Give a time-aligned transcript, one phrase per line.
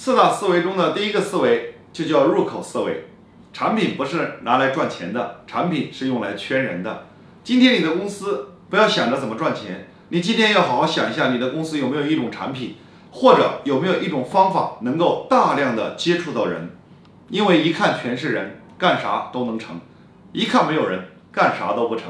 [0.00, 3.08] 四大思维中的第一个思维就叫入口思维。
[3.52, 7.08] 产品不是拿来赚钱的产品是用来圈人的。
[7.42, 12.76] 今天你的公司不要想着怎么赚钱你今天要好好想一下你的公司有没有一种产品
[13.10, 16.70] 或者有没有一种方法能够大量的接触到人。
[17.28, 19.80] 因为一看全是人干啥都能成。
[20.32, 22.04] 一看没有人干啥都不成。